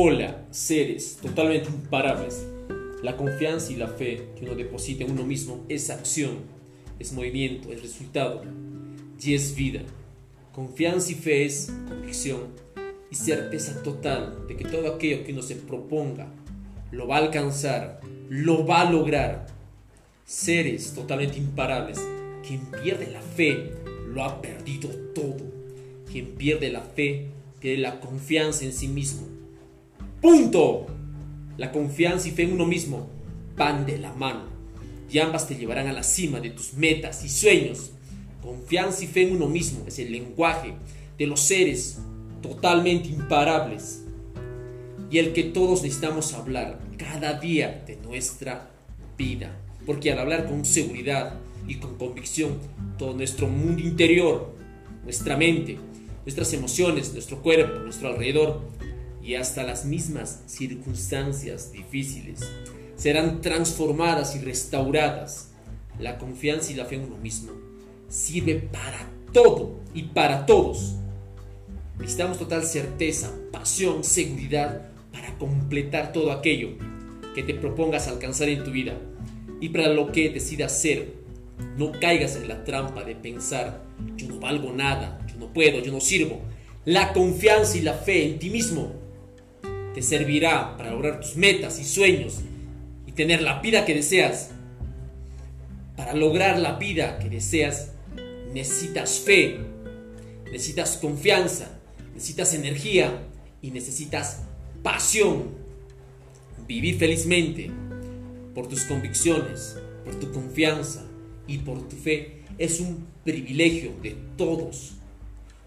[0.00, 2.46] Hola, seres totalmente imparables.
[3.02, 6.36] La confianza y la fe que uno deposita en uno mismo es acción,
[7.00, 8.44] es movimiento, es resultado
[9.20, 9.80] y es vida.
[10.52, 12.42] Confianza y fe es convicción
[13.10, 16.32] y certeza total de que todo aquello que uno se proponga
[16.92, 19.48] lo va a alcanzar, lo va a lograr.
[20.24, 21.98] Seres totalmente imparables.
[22.46, 23.72] Quien pierde la fe
[24.06, 25.44] lo ha perdido todo.
[26.08, 29.37] Quien pierde la fe pierde la confianza en sí mismo.
[30.20, 30.86] Punto.
[31.56, 33.08] La confianza y fe en uno mismo
[33.56, 34.44] van de la mano
[35.10, 37.92] y ambas te llevarán a la cima de tus metas y sueños.
[38.42, 40.74] Confianza y fe en uno mismo es el lenguaje
[41.16, 41.98] de los seres
[42.42, 44.02] totalmente imparables
[45.10, 48.70] y el que todos necesitamos hablar cada día de nuestra
[49.16, 49.56] vida.
[49.86, 52.58] Porque al hablar con seguridad y con convicción,
[52.98, 54.52] todo nuestro mundo interior,
[55.04, 55.78] nuestra mente,
[56.24, 58.77] nuestras emociones, nuestro cuerpo, nuestro alrededor
[59.28, 62.50] y hasta las mismas circunstancias difíciles
[62.96, 65.50] serán transformadas y restauradas.
[66.00, 67.52] La confianza y la fe en uno mismo
[68.08, 70.94] sirve para todo y para todos.
[71.98, 76.70] Necesitamos total certeza, pasión, seguridad para completar todo aquello
[77.34, 78.94] que te propongas alcanzar en tu vida
[79.60, 81.16] y para lo que decidas ser.
[81.76, 83.84] No caigas en la trampa de pensar,
[84.16, 86.40] yo no valgo nada, yo no puedo, yo no sirvo.
[86.86, 89.06] La confianza y la fe en ti mismo
[89.98, 92.38] te servirá para lograr tus metas y sueños
[93.04, 94.50] y tener la vida que deseas.
[95.96, 97.94] Para lograr la vida que deseas
[98.54, 99.58] necesitas fe,
[100.52, 101.80] necesitas confianza,
[102.14, 103.26] necesitas energía
[103.60, 104.42] y necesitas
[104.84, 105.48] pasión.
[106.68, 107.68] Vivir felizmente
[108.54, 111.06] por tus convicciones, por tu confianza
[111.48, 114.92] y por tu fe es un privilegio de todos.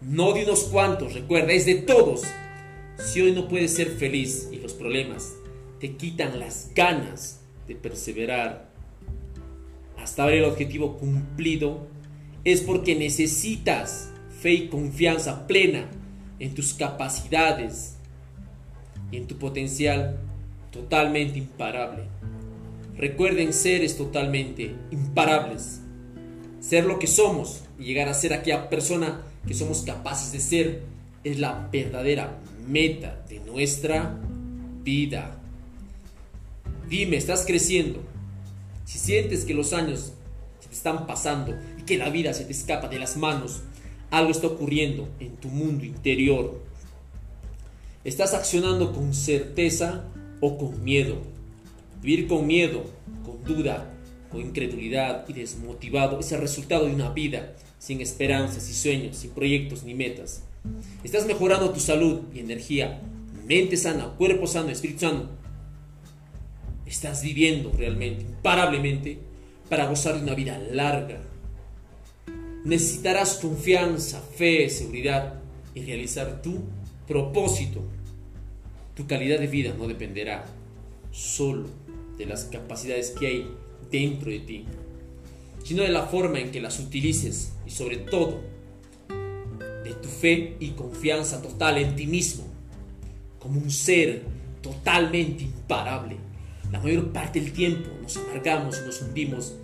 [0.00, 2.22] No de unos cuantos, recuerda, es de todos.
[2.98, 5.34] Si hoy no puedes ser feliz y los problemas
[5.80, 8.70] te quitan las ganas de perseverar
[9.98, 11.86] hasta ver el objetivo cumplido,
[12.44, 14.10] es porque necesitas
[14.40, 15.90] fe y confianza plena
[16.38, 17.96] en tus capacidades
[19.10, 20.18] y en tu potencial
[20.70, 22.04] totalmente imparable.
[22.96, 25.80] Recuerden seres totalmente imparables.
[26.60, 30.82] Ser lo que somos y llegar a ser aquella persona que somos capaces de ser
[31.24, 34.18] es la verdadera meta de nuestra
[34.82, 35.40] vida.
[36.88, 38.00] Dime, ¿estás creciendo?
[38.84, 40.12] Si sientes que los años
[40.60, 43.62] se te están pasando y que la vida se te escapa de las manos,
[44.10, 46.62] algo está ocurriendo en tu mundo interior.
[48.04, 50.04] Estás accionando con certeza
[50.40, 51.16] o con miedo.
[52.02, 52.84] Vivir con miedo,
[53.24, 53.90] con duda,
[54.30, 59.30] con incredulidad y desmotivado es el resultado de una vida sin esperanzas y sueños, sin
[59.30, 60.42] proyectos ni metas.
[61.02, 63.02] Estás mejorando tu salud y energía,
[63.46, 65.28] mente sana, cuerpo sano, espíritu sano.
[66.86, 69.18] Estás viviendo realmente, imparablemente,
[69.68, 71.20] para gozar de una vida larga.
[72.64, 75.42] Necesitarás confianza, fe, seguridad
[75.74, 76.62] y realizar tu
[77.06, 77.82] propósito.
[78.94, 80.46] Tu calidad de vida no dependerá
[81.10, 81.68] solo
[82.16, 83.50] de las capacidades que hay
[83.90, 84.64] dentro de ti,
[85.62, 88.40] sino de la forma en que las utilices y sobre todo
[90.24, 92.44] fe y confianza total en ti mismo,
[93.38, 94.22] como un ser
[94.62, 96.16] totalmente imparable.
[96.72, 99.54] La mayor parte del tiempo nos amargamos y nos hundimos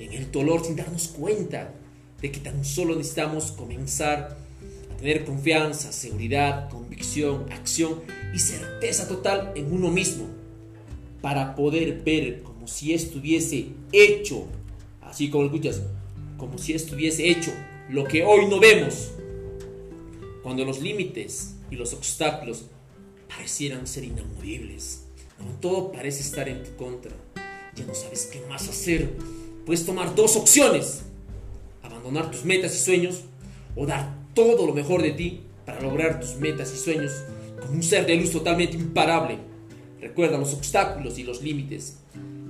[0.00, 1.72] en el dolor sin darnos cuenta
[2.20, 4.36] de que tan solo necesitamos comenzar
[4.92, 8.00] a tener confianza, seguridad, convicción, acción
[8.34, 10.26] y certeza total en uno mismo
[11.22, 14.44] para poder ver como si estuviese hecho,
[15.02, 15.82] así como escuchas,
[16.36, 17.52] como si estuviese hecho
[17.88, 19.12] lo que hoy no vemos.
[20.42, 22.64] Cuando los límites y los obstáculos
[23.28, 25.02] parecieran ser inamovibles,
[25.36, 27.12] cuando todo parece estar en tu contra,
[27.74, 29.10] ya no sabes qué más hacer,
[29.66, 31.02] puedes tomar dos opciones,
[31.82, 33.20] abandonar tus metas y sueños
[33.76, 37.12] o dar todo lo mejor de ti para lograr tus metas y sueños
[37.60, 39.38] como un ser de luz totalmente imparable.
[40.00, 41.98] Recuerda los obstáculos y los límites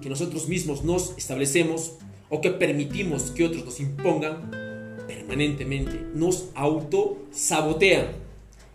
[0.00, 1.94] que nosotros mismos nos establecemos
[2.28, 4.69] o que permitimos que otros nos impongan
[5.10, 8.06] permanentemente, nos auto-sabotean,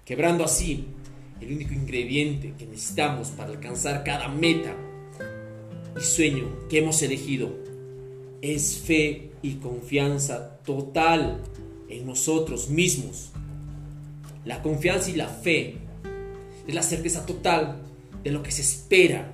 [0.04, 0.86] quebrando así
[1.40, 4.76] el único ingrediente que necesitamos para alcanzar cada meta
[5.98, 7.56] y sueño que hemos elegido.
[8.42, 11.42] Es fe y confianza total
[11.88, 13.32] en nosotros mismos.
[14.44, 15.78] La confianza y la fe
[16.68, 17.82] es la certeza total
[18.26, 19.32] de lo que se espera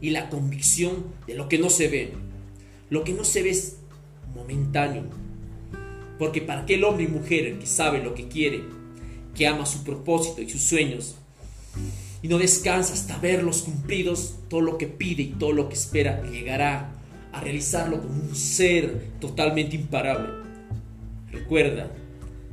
[0.00, 2.12] y la convicción de lo que no se ve.
[2.90, 3.76] Lo que no se ve es
[4.34, 5.21] momentáneo.
[6.22, 8.62] Porque para aquel hombre y mujer que sabe lo que quiere,
[9.34, 11.16] que ama su propósito y sus sueños,
[12.22, 14.36] y no descansa hasta verlos cumplidos.
[14.48, 16.92] Todo lo que pide y todo lo que espera llegará
[17.32, 20.28] a realizarlo como un ser totalmente imparable.
[21.32, 21.90] Recuerda,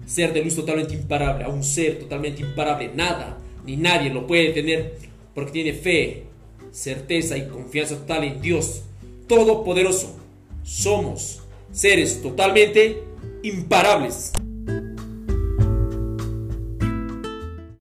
[0.08, 3.38] ser de luz totalmente imparable, a un ser totalmente imparable, nada
[3.68, 4.98] ni nadie lo puede tener
[5.36, 6.24] porque tiene fe,
[6.72, 8.82] certeza y confianza total en Dios
[9.28, 10.18] Todopoderoso.
[10.64, 13.09] Somos seres totalmente
[13.44, 14.32] imparables.